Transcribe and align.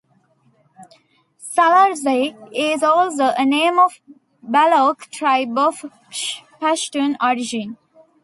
Salarzai 1.39 2.35
is 2.55 2.81
also 2.81 3.35
a 3.37 3.45
name 3.45 3.77
of 3.77 4.01
Baloch 4.41 5.01
tribe 5.11 5.55
of 5.59 5.85
Pashtun 6.59 7.17
origin. 7.21 7.77